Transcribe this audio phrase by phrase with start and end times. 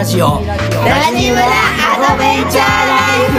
[0.00, 0.26] ラジオ。
[0.26, 0.56] ラ
[1.14, 3.36] ジムラアドベンチャーライフ。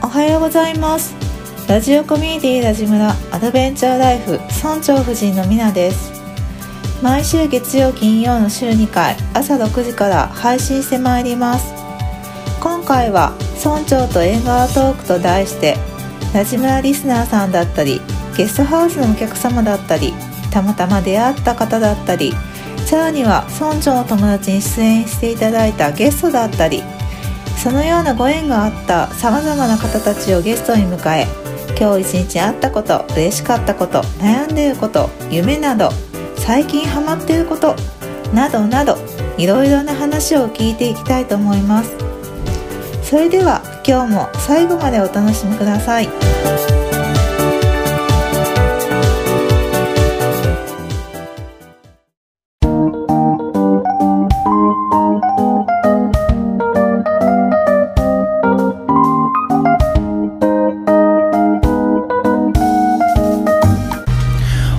[0.00, 1.12] おはようございます。
[1.68, 6.21] ラジオコミュニティラジムラアドベンチャーライフ村長夫人のみなです
[7.02, 11.74] 毎週月曜金曜の週2回朝6時から配信してまいります。
[12.60, 13.32] 今回は
[13.64, 15.76] 村長と縁側トークと題して
[16.32, 18.00] ラジムラリスナーさんだったり
[18.36, 20.12] ゲストハウスのお客様だったり
[20.52, 22.32] たまたま出会った方だったり
[22.86, 26.84] さらには村長の友達に出演していただいたゲストだったり
[27.60, 31.26] そのようなご縁があったさまざまな方たちをゲストに迎え
[31.76, 35.90] 今日一日あったこと嬉しかったこと悩んでいること夢など
[36.44, 37.76] 最近ハマっていること
[38.34, 38.96] などなど
[39.38, 41.96] いろいろな話を聞いていきたいと思います。
[43.04, 46.08] それでは今日も最後までお楽しみください。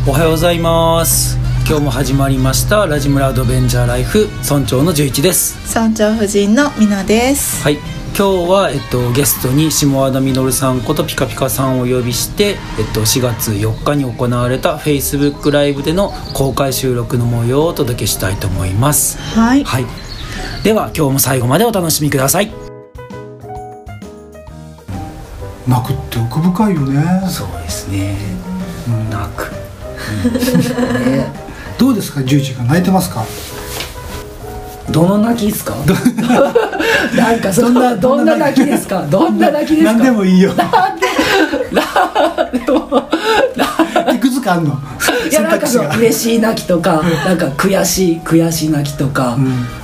[0.05, 1.42] おはようございます。
[1.65, 5.57] 今日も始まりましたラジムラアドベンチャーライフ村長の十一です。
[5.73, 7.63] 村長夫人のみなです。
[7.63, 7.75] はい。
[7.75, 19.17] 今日は、えっと、ゲストに下和田実さんことピカピカさんをお呼びして、えっと、4月4日に行われた Facebook ライブでの公開収録の模様をお届けしたいと思います。
[19.19, 19.63] はい。
[19.63, 19.85] はい。
[20.65, 22.51] では今日も最後までお楽しみください。
[25.65, 27.25] 泣くって奥深いよね。
[27.29, 28.17] そうですね。
[29.09, 29.49] 泣く
[31.83, 33.25] どうですか十一が泣いてますか？
[34.89, 35.75] どの泣きですか？
[37.13, 39.05] なんかそんなどんな泣きですか？
[39.09, 39.75] どんな泣き？
[39.75, 39.91] ですか？
[39.93, 40.53] 何でもいいよ。
[40.53, 40.63] で
[42.71, 43.09] も
[44.13, 44.79] いくつかあんの？
[45.29, 45.93] いやなんかそ選択肢が。
[45.95, 49.37] の嬉しい泣きとかなんか悔しい悔しい泣きとか,、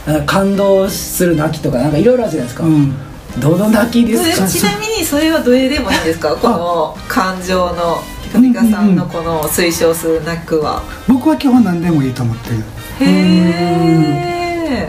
[0.07, 2.93] なんか感動する泣きとかなんかいろいろあるじゃないですか、うん。
[3.41, 4.47] どの泣きですか？
[4.47, 6.33] ちなみにそれはどれでもいいんですか？
[6.37, 8.01] この感情の。
[8.18, 10.83] ピカピカさんのこの推奨する泣くは。
[11.07, 12.57] 僕は基本何でもいいと思ってる。
[12.99, 13.05] へ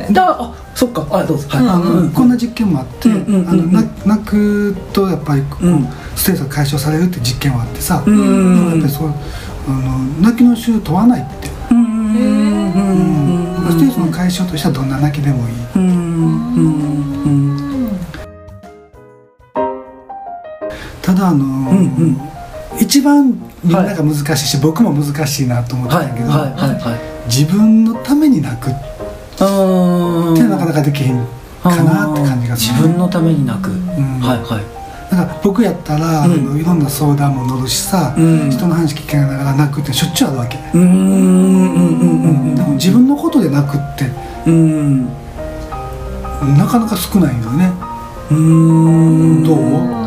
[0.09, 1.07] えだあそっか。
[1.11, 1.49] あどうぞ。
[1.49, 3.49] はい、あの、こんな実験もあって、うんうんうんうん。
[3.49, 5.89] あのな泣くとやっぱりこう、うん。
[6.17, 8.21] ストレスが解消されるって実験はあってさ、うんう
[8.69, 12.73] んやっぱりそうあの泣きの種類問わないって、うんうん。
[13.65, 16.91] うんストレスの解消としてはどんな泣きでもいい、うんうん
[21.03, 22.30] ただあの、ん
[22.91, 31.25] 一番みんなが難しいし、僕も難しいなと思ってはいたんだけど、はいはいはい自分のために泣くってなかなかできへん
[31.63, 32.75] かなって感じがする。
[32.75, 34.19] 自分のために泣く、ん。
[34.21, 34.65] はいはい。
[35.09, 36.33] だから僕やったら、うん。
[36.33, 38.51] あのいろんな相談も乗るしさ、うん。
[38.51, 44.11] 人の話聞きながら泣くってしょっちゅうあるわけ、うーんうんうんでも自分のことで泣くって
[44.47, 44.53] うん。
[46.43, 47.71] うんなかなか少ないよね。
[48.33, 49.45] うーん。
[49.45, 50.00] どう？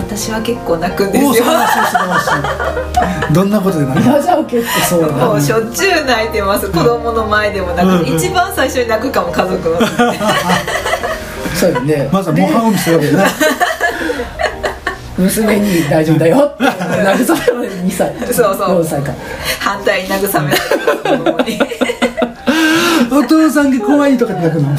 [0.00, 1.30] 私は結構泣くんですよ。
[1.30, 2.26] お素晴らしい素晴らし
[3.30, 4.04] いどんなことで泣く
[4.46, 6.68] 結構そうだもうしょっちゅう泣いてます。
[6.70, 9.78] 子供の前でも泣く、うん一番最初に泣くかも家族の。
[11.54, 12.08] そうよね。
[12.12, 13.24] まずは模範を見せるわけね
[15.18, 18.14] 娘に大丈夫だよって慰める2歳。
[18.32, 18.80] そうそう。
[18.82, 19.12] 4歳か。
[19.60, 20.56] 反対に慰める。
[23.12, 24.70] お父さんが怖いとかって泣くの？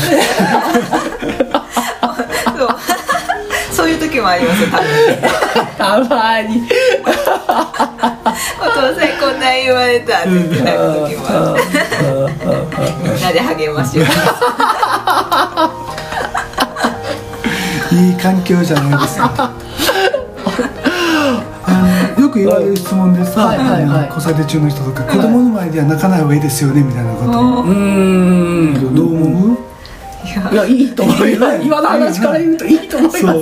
[4.21, 4.69] 時もありますよ
[5.77, 6.61] たまに。
[8.61, 11.25] お父さんこんなん言われたって言って泣く時も。
[11.27, 11.63] ある
[13.03, 14.05] みんなで励ましよ
[17.91, 19.51] ういい環境じゃないですか。
[22.17, 24.09] よく言われる質問でさ、はいはいはい。
[24.09, 28.95] 子育て中の人とか子供の前では泣かない方がいいですよねみたいなこと、うーん。
[28.95, 29.57] どう思う？
[30.51, 33.39] いやいいと思います今の話から言うといいと思います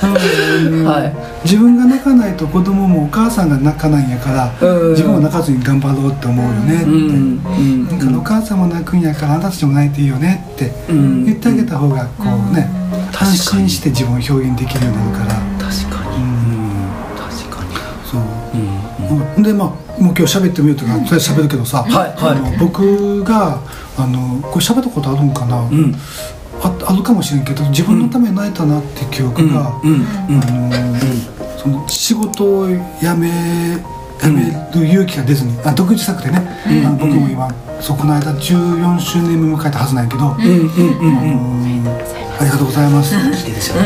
[0.00, 1.44] はい。
[1.44, 4.90] 自分が泣かないと子供もお母さんが泣かないんやから、うん。
[4.90, 8.16] 自分は泣かずに頑張ろうって思うよねって、うん。
[8.16, 11.24] お母さんも泣くんやからあなたたちも泣いていいよねってうん。
[11.24, 12.68] 言ってあげた方がこうね、
[13.12, 16.22] 安心して自分を表現できるようになるから、確かに。
[16.22, 16.86] うん、
[17.16, 17.70] 確かに。
[18.04, 18.20] そう、
[18.54, 19.36] うん。
[19.36, 19.42] うん。
[19.42, 19.68] でまあ
[20.00, 22.58] もう今日喋ってみようとかそれ喋るけどさ、はいはい。
[22.58, 23.60] 僕が
[23.96, 25.92] あのこれ喋ったことあるんかな、うん
[26.62, 34.42] ああるかもしれんけど自分のために泣いたなって記憶が、あのその仕事を辞めやめ
[34.74, 36.38] る勇気が出ずにあ独自作でね、
[36.84, 37.48] あの僕も今
[37.80, 40.36] そうこの間14周年目迎えたはずなんやけど、あ
[42.44, 43.18] りがとうございます、い
[43.50, 43.76] いですよ、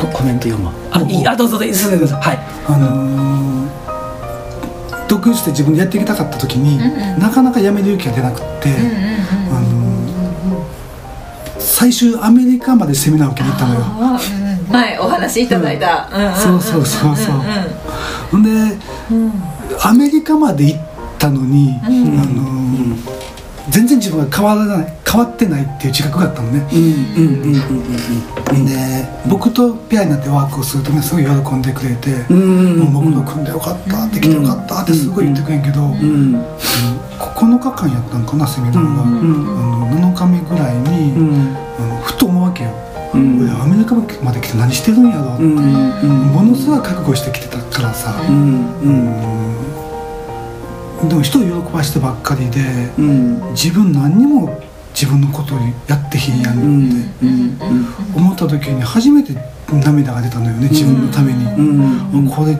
[0.00, 0.72] ココメント読むわ。
[0.92, 2.16] あいいあどうぞどうぞどうぞ。
[2.16, 2.38] はい。
[2.66, 3.52] あのー
[5.08, 6.78] 独立して自分でやっていきたかった時に、
[7.18, 9.41] なかなかやめる勇気が出なくって、あのー
[11.82, 13.80] 最終アメリカまでセミナーを受けに行ったのよ。
[13.80, 17.34] はいお話しいただいた、うんうんそうそうそうそう。
[18.30, 18.50] ほんで、
[19.82, 20.80] アメリカまで行っ
[21.18, 23.22] たのに、あのー
[23.70, 26.78] 全然自分が変わらない変わってないっていう自覚があったのね、うん。
[26.78, 32.78] うんうんうんうんで僕とペアになってワークをするとねすごい喜んでくれて「うん。
[32.80, 36.44] もう僕と組んでよかった」って来てよかったってすごい言ってくれんけど、うん。
[37.18, 38.98] 9日間やったんかなセミナーが、うん。
[38.98, 41.12] あの7日目ぐらいに、
[43.94, 48.14] うん俺アメリカまで来て何してるんやろうって、ものすごい覚悟してきてたからさ、
[51.08, 52.60] でも人を喜ばしてばっかりで、
[52.98, 53.52] うん。
[53.52, 54.62] 自分何にも
[54.94, 55.58] 自分のことを
[55.88, 56.88] やってへんやうん。
[56.88, 56.90] ん。
[56.90, 57.58] ってうん。
[58.14, 59.34] 思った時に初めて
[59.68, 62.28] 涙が出たのよね自分のために、うん。
[62.28, 62.56] これ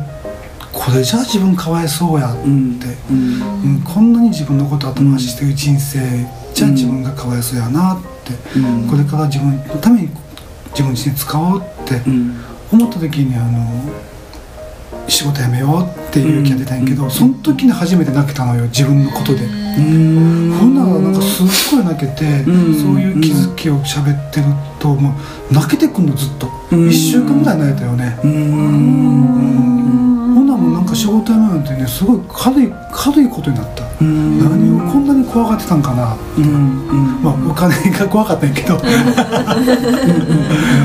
[0.73, 2.81] これじゃあ自分かわいそうやって、うん。
[3.13, 3.83] うん。
[3.83, 6.01] こんなに自分のこと後回ししてる人生
[6.53, 8.89] じゃあ自分がかわいそうやなって、うん。
[8.89, 10.09] これから自分のために
[10.73, 12.37] 自分自身使おうってうん。
[12.73, 13.93] 思った時にあの
[15.09, 19.45] 仕事辞めようっていう気が出たんやけど、うんその時に初めて泣けたのよ自分のことで。
[19.45, 19.49] う
[19.81, 20.53] ん。
[20.59, 21.47] ほんならなんかすっ
[21.77, 24.47] ごい泣けて、うんそういう気づきを喋ってる
[24.79, 25.15] とも
[25.51, 26.89] う泣けてくんのずっと、うん。
[26.89, 28.31] 1週間ぐらい泣いたよね、うん。
[30.35, 36.17] ほんならもうなんか仕事辞めなんてねすごい軽い軽いことになった、うん何をこんなに怖がってたんかな。
[36.37, 37.23] うんうん。
[37.23, 38.75] まあお金が怖かったんやけど。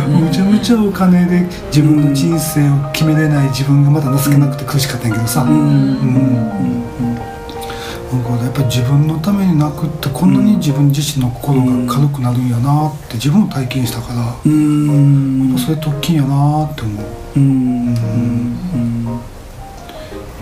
[0.10, 5.50] むちゃむちゃお金で自分の人生を決めれない自分がまだ情けなくて苦しかったんやけどさ、うん。
[5.50, 6.36] うん。
[8.12, 8.24] なん。
[8.24, 10.34] かやっぱり自分のために泣くってこん。
[10.34, 12.50] なに自分自身の心が軽くなるん。
[12.50, 15.54] やなって自分も体験したから、うん。
[15.54, 16.16] ぱそれって大きいん。
[16.18, 17.06] やなって思う
[17.36, 17.96] うん。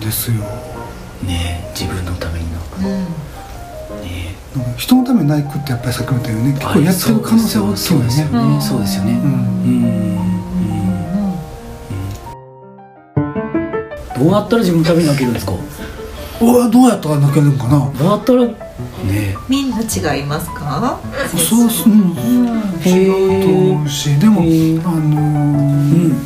[0.00, 0.44] ですよ
[1.24, 2.78] ねえ自分のためになんか。
[2.78, 3.06] ね。
[4.56, 9.12] なんか人のために泣くってやっぱりさっきも言ったよね結構やってる可能性は大きいそうですよよねねそうですよね。
[9.12, 9.18] うん。
[9.20, 10.16] うん。
[14.18, 15.52] どうやったら自分のために泣けるんですか？
[16.40, 17.90] おわどうやったら泣けるんかな？
[17.98, 18.44] どうやったら？
[18.46, 18.54] ね。
[19.48, 20.98] みんな違いますか？
[21.36, 22.12] そうそう、うん、
[22.84, 23.08] 違
[23.40, 24.98] うと思うしでもあへーのうー
[26.12, 26.16] ん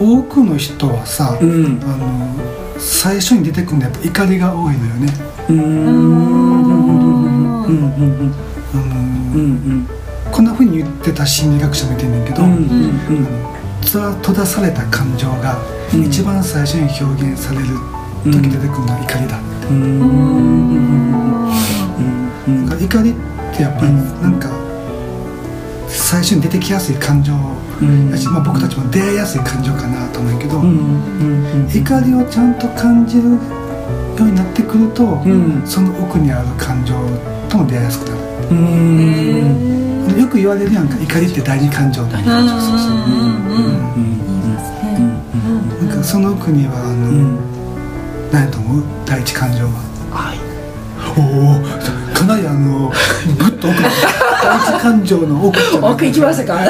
[0.00, 1.80] 多くの人はさ、うん。
[1.82, 2.34] あの
[2.78, 5.12] 最初に出てくるのはやっぱ怒りが多いのよね、
[5.48, 5.58] うん。
[5.58, 5.66] うん
[7.64, 8.32] うんうん
[8.72, 9.42] あのうんーう
[9.74, 9.88] ん。
[10.30, 12.54] こんなふうに言ってた心理学者もいてんねんけど、うんあ
[13.10, 13.26] の
[13.82, 15.58] つら閉ざされた感情が
[15.92, 16.04] うん。
[16.04, 17.66] 一番最初に表現される
[18.24, 19.74] 時出てくるのは怒りだって、うん。
[22.46, 23.14] うんだから怒りっ
[23.56, 24.48] てやっぱりなんか
[26.08, 28.10] 最初に出てきやすい感情うん。
[28.10, 30.68] だし、まあ、僕たちも出会いやすい感情かなと思うけど、うん
[31.20, 33.36] うん怒りをちゃんと感じるよ
[34.20, 35.62] うになってくると、うん。
[35.66, 36.94] その奥にある感情
[37.50, 38.20] とも出会いやすくなる。
[38.52, 40.18] うん。
[40.18, 42.96] よく言われるやんか怒りって第二感情って第二感情そうそう
[45.84, 47.36] なんかその奥にはあの、うん。
[48.32, 48.82] 何やと思う？
[49.04, 49.72] 第一感情は。
[50.10, 50.38] 愛
[51.18, 51.20] お
[51.52, 52.90] おかなりあの
[53.38, 53.84] ぐっと奥に
[54.42, 56.60] 第一感情の奥奥行きましたか？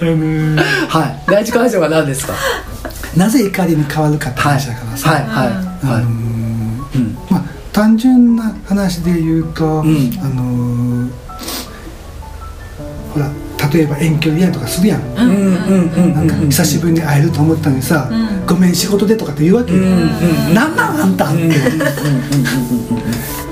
[0.00, 0.56] あのー
[0.88, 1.22] はい。
[1.26, 2.34] 第一感情は何ですか？
[3.16, 5.22] なぜ怒りに変わるかって話だからさ、はい。
[5.24, 5.48] はい。
[5.48, 6.02] あのーはい。
[6.04, 6.06] う
[6.98, 7.14] ん。
[7.30, 9.86] まあ単純な話で言うと、ん。
[10.22, 11.10] あのー
[13.12, 13.30] ほら
[13.72, 18.10] 例えば遠距離恋愛とかするやん、うんうんうんなんか久しぶりに会えると思ったのにさ
[18.46, 19.82] 「ごめん仕事で」とかって言うわけよ
[20.54, 21.42] 「なんなんあんた」って「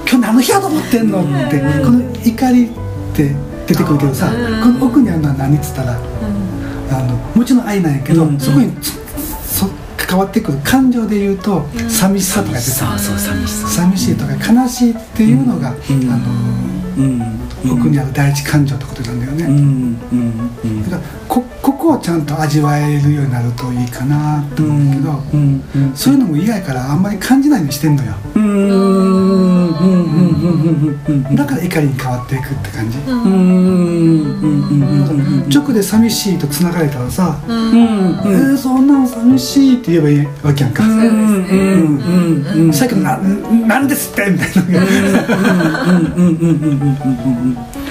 [0.08, 2.68] 今日何の日やと思ってんの?」ってこの怒りっ
[3.14, 3.34] て
[3.66, 4.30] 出てくるけどさ
[4.62, 5.98] この奥にあるのは何っつったら
[6.90, 8.92] あのもちろん愛なんやけどうんそこにつ
[9.46, 13.68] そ関わってくる感情で言うと寂しさとか出て寂しさ。
[13.68, 15.72] 寂しいとか悲しいっていうのが、ん。
[15.72, 15.76] あ
[16.96, 17.18] うん。
[17.18, 17.26] の
[17.70, 19.44] 奥にある第一感情ってことなんだよね、
[20.90, 25.22] だからこここをちゃんと味わえるようになるといいかなと思うけど、
[25.94, 28.14] そういうのも嫌やからあんまり感じないようにしてんのよ
[31.34, 32.98] だから怒りに変わっていくって感じ、
[35.58, 40.82] 直で寂しいと繋がれたらさ「うんえー、そんなん寂しい」って言えばいいわけやんか、
[42.72, 43.18] さっきのな
[43.66, 44.86] 「なんですって」みたいな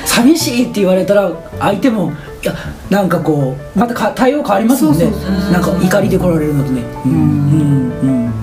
[0.05, 2.13] 寂しいって言われたら相手も
[2.45, 2.53] 「いや
[2.91, 5.05] なんかこうまたか対応変わりますもんね
[5.51, 7.19] なんか怒りで来られるのとねうんうん
[8.01, 8.34] うん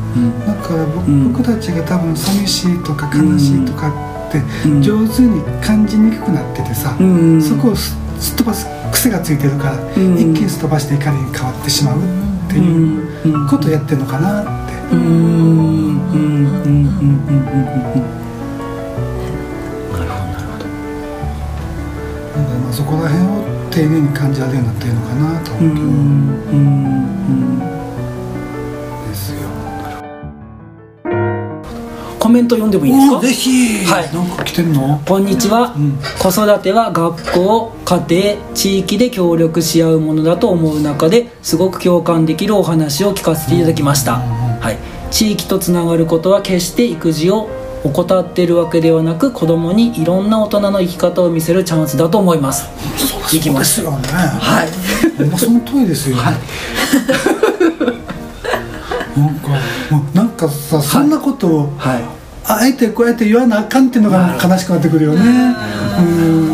[0.46, 3.88] だから僕,、たちが多分寂しいとか悲しいとか
[4.28, 4.38] って
[4.68, 4.82] うん。
[4.82, 7.40] 上手に感じにくくなっててさ、うん。
[7.42, 10.14] そこをすすっ飛ばす癖がついてるから、ん。
[10.18, 12.00] 一気にすっ飛ばして怒りに変わってしまうっ
[12.50, 12.64] てうん。
[12.64, 13.48] いううん。
[13.48, 15.00] ことをやってるのかなって、うん。
[15.00, 18.22] うんうんうんうんうんうん。
[22.34, 25.70] なんかまあそこら辺を丁寧に感じられるようになってるのかなとうん。
[26.52, 27.81] 思うけ
[32.32, 33.18] メント読んでもいいですか？
[33.18, 34.12] おぜひ、はい。
[34.14, 35.00] なんか来てんの？
[35.06, 35.98] こんにちは、うん。
[36.18, 44.78] 子育ては学校家庭地域で協力し合うものだと思う中ですごく共感できるお話を聞かせていただきました、はい、
[45.12, 47.50] 地域とつながることは決して育児を
[47.84, 52.68] 怠っているわけではなく子供にいろんな大人の生き方を見せるチャンスだと思います。
[52.96, 54.08] そう行きまですすよね。
[54.08, 54.68] はい。
[55.38, 56.16] その通りですよ。
[56.16, 56.34] はい。
[59.18, 59.48] なんか
[59.90, 65.54] もうなんかさそんなことを、はいあえてこうやって言わなあかんっていうのが悲しくなってくるよね。
[65.98, 66.50] うん。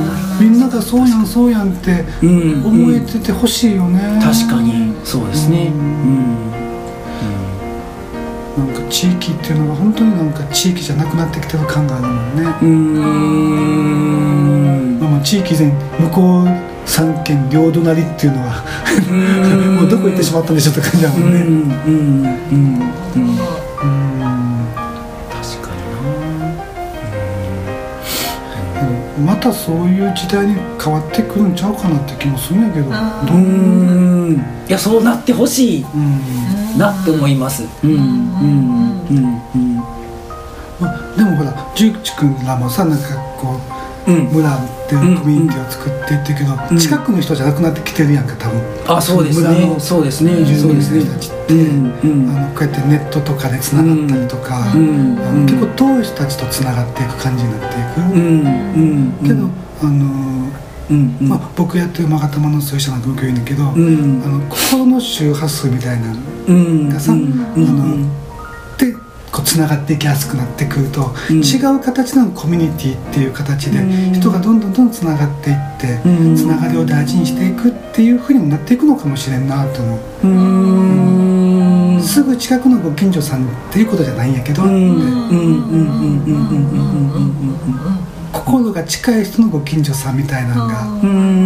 [0.50, 2.62] みんながそうやんそうやんってうん。
[2.64, 4.21] 思えててほしいよね。
[4.23, 4.95] 確かに。
[5.04, 5.68] そうですね。
[5.68, 6.50] うん。
[8.59, 12.42] なんか地域っていうのが本当になんか地域じゃなくなってきてる感があるもんね。
[12.42, 13.09] うーん。
[15.00, 16.49] まあ、地域全向こう
[16.85, 18.62] 三県両隣っていうのは
[19.80, 21.40] もうどこ行ってしまったんでしょうって感じだもんね。
[21.40, 21.47] うん。
[21.47, 21.50] う
[21.90, 22.26] ん。
[22.52, 22.59] うん。
[23.16, 23.48] うん
[29.19, 33.41] またそういう時代に変わってくるんちゃうかなって気もするんやけど、どうー
[34.37, 34.45] ん。
[34.69, 36.79] いやそうなってほしいうん。
[36.79, 37.65] なって思います。
[37.83, 37.99] うんうん。
[39.11, 39.77] うんうん
[40.81, 43.05] まあ、でもほら十口君らもさなんか
[43.37, 43.59] こ
[44.07, 44.25] ううん。
[44.27, 44.57] 村
[44.88, 48.62] っていうコミュニティを作っていってるけど、うん近くの人じゃなくなってきてるやんか多分。
[48.97, 49.38] あそうです。
[49.38, 50.33] 村ねのそうですね。
[50.45, 58.47] 住民そうですねの人たちって、うんうんあのこうやってネットとかでつながったりとか、うんあの結構遠い人たちとつながっていく感じになっていく、うん
[59.21, 59.50] うんけど、
[59.83, 60.50] あの
[60.90, 61.28] うんうん。
[61.28, 64.23] まあ、僕やってる勾玉のそういう人なんか僕言うんだけど、うん。
[64.25, 67.21] あの心の周波数みたいなのうんがさ、うん
[67.54, 68.27] あので
[69.32, 75.99] こう繋がっていきやすくなってくると、うん、違う形のコミュニティっていう形で人がどんどんどんつながっていって
[76.37, 79.99] つながりを大事にしていくっていうふうにもなっていくのかもしれんなと思う。
[81.99, 84.62] う、すぐ近くのご近所さんっていうことじゃないんやけど
[88.32, 90.87] 心が近い人のご近所さんみたいなのが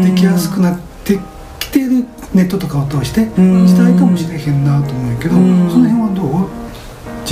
[0.04, 1.18] できやすくなって
[1.58, 6.22] きてるネットとかを通して時代かもしれへんなと思うけどその辺はど
[6.58, 6.62] う？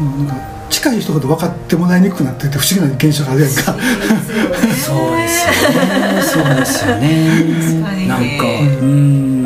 [0.00, 8.44] うんなんか近い人ほど分かってもらいにくくなってて不思議な現象があるやんかそうですよねそうですよねなんか
[8.82, 9.44] うん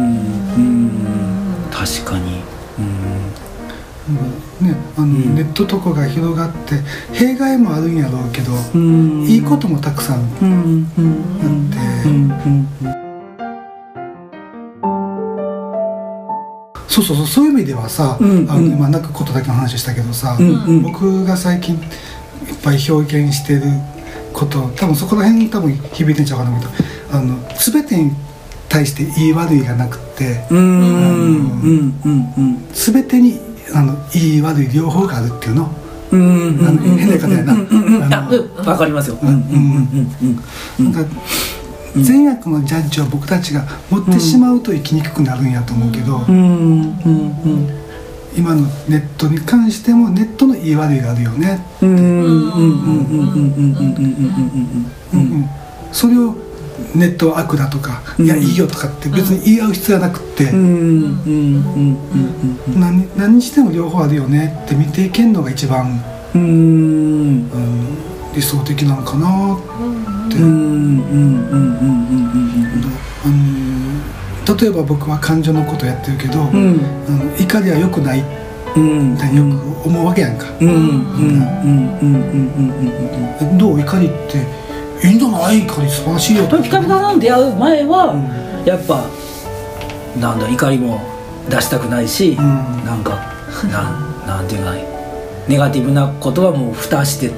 [0.56, 0.90] うん
[1.70, 2.37] 確かに
[4.68, 5.34] ねあの、ん。
[5.34, 6.76] ネットとかが広がって
[7.12, 9.24] 弊害もあるんやろうけど、うん。
[9.24, 10.28] いいこともたくさんあって、
[16.88, 18.50] そうそうそうそういう意味ではさ、うん。
[18.50, 18.72] あのうん。
[18.72, 20.36] 今泣くことだけの話したけどさ、
[20.82, 21.80] 僕が最近いっ
[22.62, 23.62] ぱい表現してる
[24.32, 26.70] こと多分そこら辺に多分響いてんちゃうかなけど
[27.10, 28.12] あの全てに
[28.68, 30.60] 対して言い悪いがなくってうん。
[30.60, 32.00] うん。
[32.04, 32.34] うん。
[32.36, 32.68] うん。
[32.72, 33.40] 全てに
[33.74, 35.70] あのいい悪い両方があるっていうの？
[36.10, 37.54] 変な言い方やな。
[38.64, 39.18] わかりますよ。
[41.96, 46.20] 善悪のジャッジを僕たちが持ってしまうと生きにくくなるんやと思うけど
[48.36, 51.64] 今のネットに関してもネットの言い悪いがあるよね
[55.90, 56.36] それを
[56.94, 58.26] ネットは悪だとか、うん。
[58.26, 62.80] いやいいよとかって別に言い合う必要はなくって、うんうんうんうんうん。
[62.80, 66.02] 何何にしても両方あるよねって見ていけんのが一番、
[66.34, 66.40] うん。
[66.40, 67.98] うんうん、
[68.34, 69.60] 理想的なのかなっ
[70.30, 70.36] て、
[74.62, 76.80] 例えば僕は感情のことやってるけど、うん。
[77.06, 78.24] あの怒りは良くない
[78.76, 79.12] うん。
[79.12, 80.80] みたいによく思うわけやんか、うんうんうん
[82.00, 82.16] うんう
[83.44, 83.58] んうん。
[83.58, 84.46] どう怒りって
[85.04, 85.62] いいんじゃない？
[85.66, 86.44] 怒り素晴らしいよ。
[86.44, 89.06] うんピカピカさん出会う前はやっぱ
[90.18, 91.00] なんだ怒りも
[91.48, 92.84] 出したくないしうん。
[92.84, 93.18] なんか
[93.70, 94.74] なんなんていうか
[95.48, 97.30] ネガティブなことはもう蓋して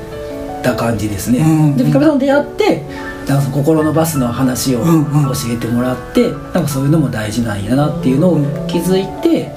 [0.63, 2.83] た感じですね、うんでピカピカさんと出会って
[3.29, 5.25] なんか心のバスの話をうんうん。
[5.27, 9.53] 教えてもらって、なんかそういうのも大事なんやなっていうのを気づいて、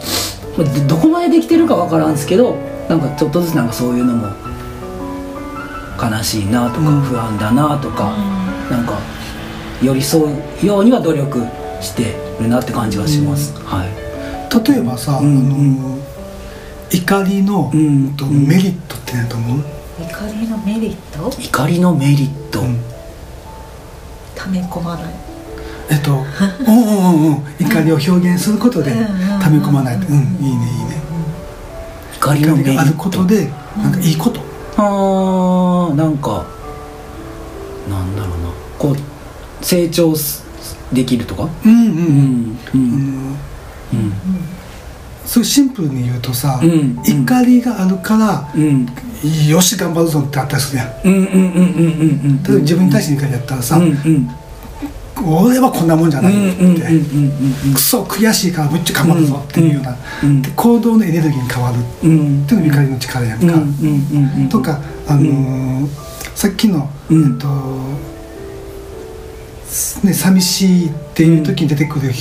[0.57, 2.55] まあどどこまでできてるかわからんすけど
[2.88, 4.27] なんかちょっとずつなんかそういうのも
[6.02, 8.14] 悲しいなとか、不安だなとか、
[8.70, 9.00] なんか
[9.82, 10.22] 寄り添
[10.64, 11.46] うようには努力
[11.82, 13.90] してるなって感じがします、はい。
[14.70, 16.00] 例えばさ、うんあの
[16.92, 18.16] 怒りの、うん。
[18.16, 19.60] とメリットって何だと思う、
[20.00, 21.42] 怒りのメリット？
[21.42, 22.80] 怒りのメリット、うん。
[24.36, 25.06] 溜め込まない。
[25.90, 26.12] えっと
[26.68, 27.44] うんうんうんうん。
[27.60, 29.00] 怒りを表現することでうん。
[29.00, 30.16] うん溜め込まないとうん。
[30.16, 31.02] いいねいいね。
[32.18, 32.72] 怒りのメリット。
[32.72, 33.50] 怒りがあることで
[33.82, 34.40] なんかいいこと、
[34.77, 36.46] あーなんか
[37.89, 38.50] なんだろうな。
[38.80, 40.44] こう成長す
[40.92, 41.50] できるとか？
[41.65, 42.60] うんうんうんうん。
[42.74, 42.82] ううん。
[42.82, 42.94] ん
[43.94, 44.13] うん。
[45.25, 47.00] そうシンプルに言うとさ、うん。
[47.03, 48.88] 怒りがあるから、うん。
[49.48, 50.88] よし頑張るぞってあったりするやん。
[51.06, 52.44] うんうんうんうんうんうん。
[52.44, 54.30] 例えば自分に対して怒りやったらさ、うんうん
[55.25, 56.82] 俺はこんなもんじゃないって、
[57.74, 59.96] クソ悔しいからむっちゃ頑張るぞっていうような、
[60.56, 61.77] 行動のエネルギーに変わる。
[61.77, 62.46] っうん。
[62.46, 63.53] ていうのが怒りの力やんか、
[64.50, 65.88] とか、あのー
[66.36, 67.34] さっきの、うん。
[67.34, 67.48] えっと
[70.06, 72.12] ね、寂しいっていう時に出てくる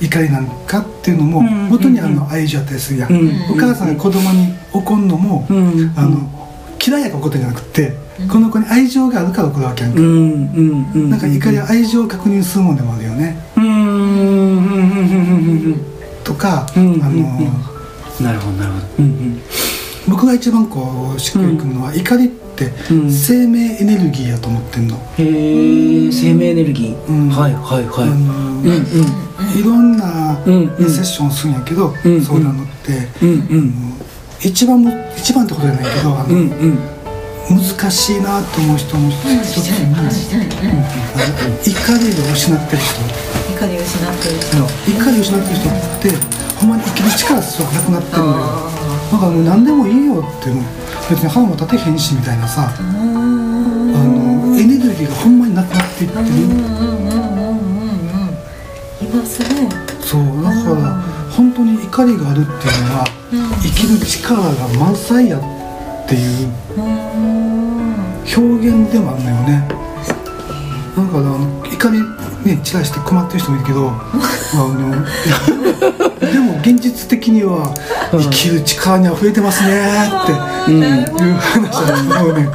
[0.00, 3.30] 怒りなんかっていうのもうん元にあの愛情やったりするやん、うん。
[3.52, 5.92] お母さんが子供に怒るのも、うん。
[5.96, 6.28] あの
[6.84, 7.92] 嫌いやから怒ってるんじゃなくて、
[8.28, 11.10] この子に愛情があるから怒るわけやんか、うんうんうん。
[11.10, 13.36] なんか怒りは愛情を確認するもんでもあるよね。
[13.56, 15.76] うんうんうんうんうん
[16.24, 17.22] とか、うんあの
[18.20, 18.86] なるほどなるほど。
[18.98, 19.40] うん
[20.08, 23.10] 僕が一番こうしっくりくるのは、怒りってうん。
[23.12, 27.06] 生命エネルギーやと思ってんの、へえ生命エネルギー。
[27.06, 27.28] うん。
[27.28, 28.08] はいはいはい。
[28.08, 33.74] あのうんーいろんな、うんねセッションするんやけど、うん相談乗って、うんうん。
[34.42, 36.78] 一番も一番ってことじゃないけどあの、うんうん
[37.50, 39.90] 難しいなと思う人の一つに、
[41.66, 43.02] 怒りを失ってる人
[43.50, 44.56] 怒りを失ってる人
[44.92, 46.14] 怒りを失ってる人って
[46.56, 48.32] ほんまに生きる力すごくなくなってるのよ。
[49.10, 50.64] だからもう何でもいいよってもう
[51.10, 52.72] 別に歯も立てへんしみたいなさ。
[52.78, 56.24] あのエネルギーがほんまになくなっていってる。
[59.00, 59.68] いますね
[60.00, 62.54] そうだから本当に怒りがあるっていう
[62.88, 63.04] のは
[63.62, 65.42] 生きる力が満載やっ
[66.08, 66.48] ていう
[68.36, 69.68] 表現でもあるのよね。
[70.96, 72.00] だからあの怒り
[72.44, 73.94] ね散らして困ってる人もいるけど あ
[74.56, 74.90] の
[76.32, 77.74] でも現実的には
[78.10, 79.82] 生きる力にあふれてますね
[80.22, 82.48] っていう話だと思うね、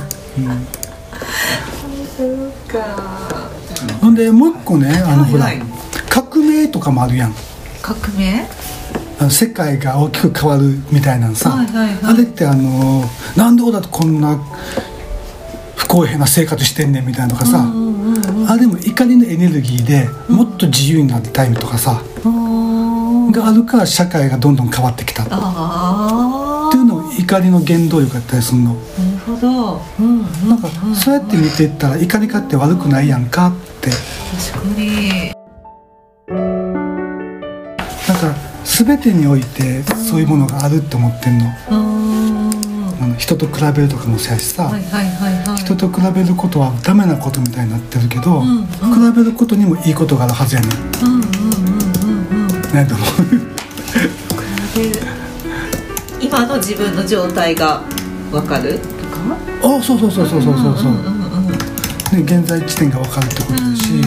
[4.02, 5.62] ほんでもう一個ねあの、ほらはい。
[6.10, 7.34] 革命とかもあるやん。
[7.82, 8.48] 革命？
[9.20, 11.58] あの世界が大きく変わるみたいなのさ、
[12.04, 14.42] あれってあのなんで俺だとこんな不
[15.95, 17.60] 公平な生活してんねんみたいなのとかさ、
[18.49, 22.03] あれも怒りのエネルギーでもっと自由になるタイムとかさ、
[23.31, 25.23] があるから社会がどんどん変わってきた。
[25.23, 28.71] ってあいうのを怒りの原動力やったりするの。
[28.71, 29.81] あなるほど。
[29.97, 33.89] うんうんなんかそうやって見ていったら怒りかって悪くないやんかって。
[34.51, 35.31] 確かに。
[38.05, 41.45] なんか全てにおいてそういうものがあるって思ってんの。
[41.71, 42.25] うん。
[43.01, 48.71] あの人と比べるとかもそうやしさ、はいはいはいはい人と比べることはダメなことみたいになってるけど、ん比
[49.15, 50.71] べることにもいいことがあるはずやねん
[51.04, 51.25] うんうんうん。
[52.30, 53.08] うんうんねと思う
[54.75, 55.01] 比べる。
[56.21, 57.82] 今の自分の状態が
[58.32, 58.78] わかる？
[58.80, 59.19] とか？
[59.63, 60.78] あそうそうそうそうそうそう。
[60.78, 61.51] そう、んうんうんうん。
[61.51, 61.58] ね、
[62.23, 64.01] 現在地点が分かるってことだし、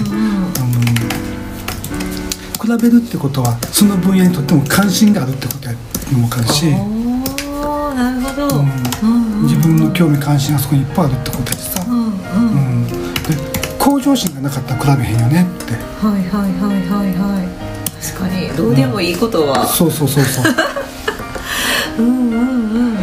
[2.69, 5.75] あの比べるってことはその分野にとっても関心があるってことや
[6.13, 8.61] のも分かるし、なるほど。
[8.61, 8.78] うんうんうん
[9.43, 12.07] 自分の興味関心がそこにいっぱいあるってことやしさ、うんうん。
[12.07, 12.87] うん。
[12.87, 12.93] で
[13.79, 15.75] 向上心がなかったら比べへんよねって。
[15.75, 18.05] はいはいはいはいはい。
[18.05, 18.49] 確かに。
[18.57, 19.67] どうでもいいことは。
[19.67, 20.45] そうそうそうそう。
[21.99, 22.97] うんうんうん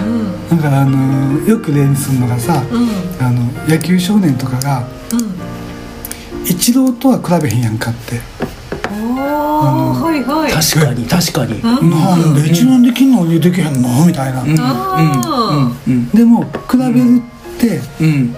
[0.49, 0.57] うん。
[0.57, 3.25] だからあのよく例にするのがさ、うん。
[3.25, 5.35] あの野球少年とかがうん。
[6.45, 8.21] イチローとは比べへんやんかって
[9.35, 10.51] はいはい。
[10.51, 11.59] 確かに確かに。
[11.59, 11.89] うん。
[11.91, 12.33] なん。
[12.35, 14.05] で一番できんのにできへんの？
[14.05, 14.55] みたいな、うん。
[14.59, 16.09] あうん。
[16.09, 17.21] でも比べる
[17.55, 18.35] って、うん。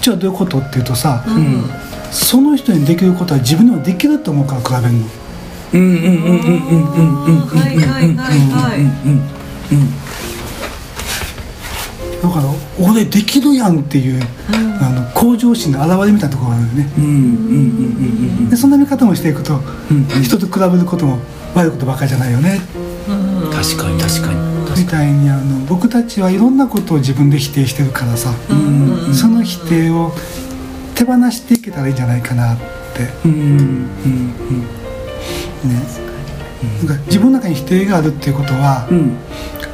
[0.00, 1.64] じゃあどういうことっていうとさ、ーうん。
[2.10, 5.06] その人にできることは自分でもできると思うから比べるの。
[5.74, 5.80] うん。
[5.80, 5.90] うん。
[5.92, 6.02] うん。
[6.02, 6.42] うん。
[6.42, 6.92] うん。
[6.92, 7.24] うん。
[7.24, 7.36] うん。
[7.36, 7.46] うん。
[7.46, 8.16] はいはいはい
[8.50, 9.20] はいうん。
[9.72, 10.01] うん
[12.22, 12.44] だから
[12.80, 14.22] 俺できるやんっていう、
[14.80, 16.92] あの向上心の表れみたいなところがあるよね。
[16.96, 21.18] うんうんうんうんでそんな見方もしていくと、うん人と比べることも
[21.54, 22.60] 悪いことばっかりじゃないよね。
[23.08, 24.52] うん確かに確かに。
[24.80, 28.54] みたいにあの僕たちはいろんなことを自分で否定してるからさ、う
[29.10, 30.12] んその否定を
[30.94, 32.62] 手放していけたらいいんじゃないかなって。
[33.24, 33.86] うんうん
[35.64, 35.74] ね、
[36.84, 38.96] なんか自分の中に否定があるっていうことは、うん。
[38.96, 39.16] うん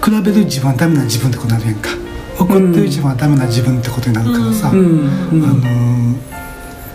[0.00, 1.90] 比べる自分はダメな自分ってことになるやんか
[2.48, 6.28] 大怒ってる自分はダメな自分ってことになるからさ、あのー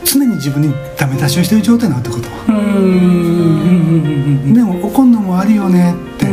[0.05, 2.55] 常に自分にダメ出しをしてる状態になるってこと、うん。
[2.55, 2.59] う
[4.49, 4.53] ん。
[4.53, 6.25] でも怒るのもあるよねって、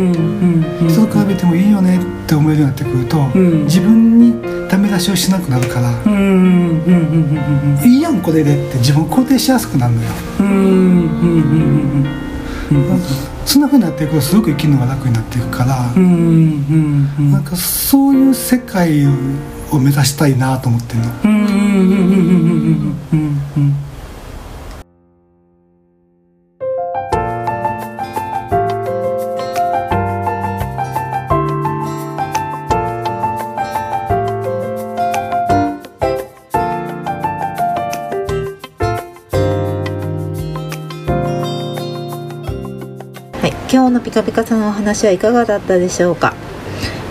[0.88, 3.64] 人と比べてもいいよねって思えるようになってくると、ん。
[3.64, 4.34] 自分に
[4.68, 5.90] ダメ出しをしなくなるから、
[7.84, 10.08] いいやんこれでって自分を肯定しやすくなるのよ、
[13.44, 19.06] そんなふうになっていくとすごく生きるのが楽になっていくから、なんかそういう世界
[19.70, 21.10] を目指したいなと思ってるの。
[44.20, 46.34] カピカさんのお話はいかがだったでしょうか？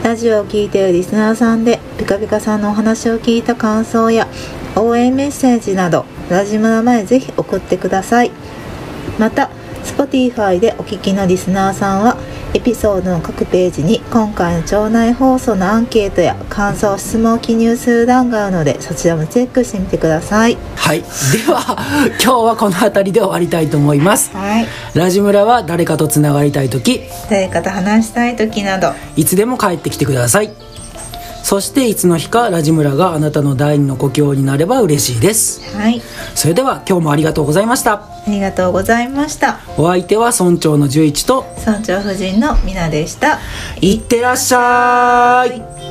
[0.03, 4.27] ラジオを聴いているリスナーさんでピカピカさんのお話を聞いた感想や
[4.75, 8.31] 応援メッセージなどラジムの前ぜひ送ってください。
[9.17, 9.49] また
[9.83, 12.15] Spotify でお聴きのリスナーさんは
[12.53, 20.57] エピソードの各ページに今回の町内放送のアンケートや感想質問を記入する欄があるのでそちらもチェックしてみてください。
[20.75, 21.01] はい。
[21.01, 21.05] で
[21.53, 21.77] は
[22.23, 24.31] 今日はこの辺りで終わりたいと思います。
[24.33, 28.93] はいラジムラは誰かとつながりたい時誰かと話したい時など。
[29.15, 30.49] いつでも帰ってきてください
[31.49, 35.75] そしていつの日かラジムラがあなたの第二の故郷になれば嬉しいです。
[35.75, 35.99] はい。
[36.35, 37.93] それでは今日もありがとうございました。
[37.93, 39.59] ありがとうございました。
[39.75, 41.47] お相手は村長の十一と。
[41.65, 43.39] 村長夫人のみなでした。
[43.81, 45.88] いってらっしゃい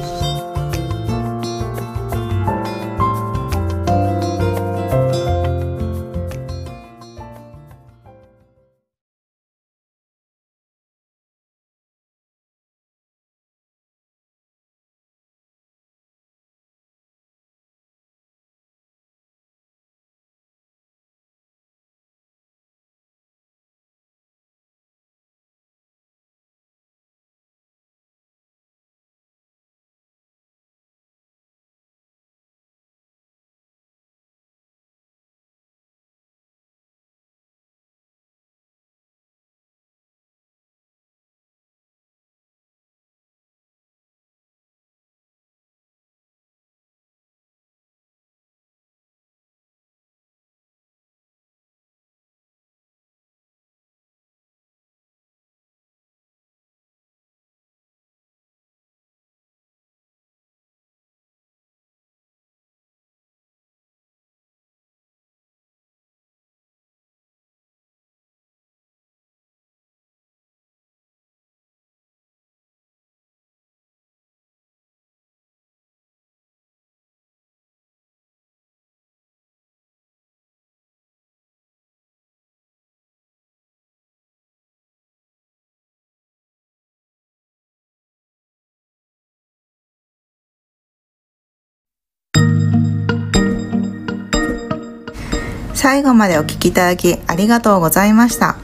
[95.81, 98.57] 最後までお聞きいただきありがとうございました。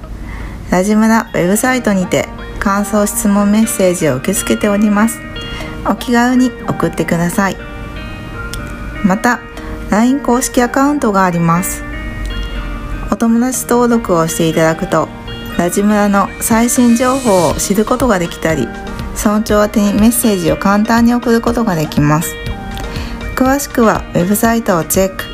[0.72, 2.27] ラジムラウェブサイトにて
[2.59, 5.20] 感想質問メッセージを受け付けております。
[5.88, 7.57] お気軽に送ってください。
[9.05, 9.38] また
[9.90, 11.85] LINE 公式アカウントがあります。
[13.12, 15.09] お友達登録をしていただくと
[15.57, 18.66] ラジムラの最新情報を知ることができたり
[19.16, 22.35] 村長宛てにメッセージを簡単に送ることができます。
[23.37, 25.33] 詳しくはウェブサイトをチェック。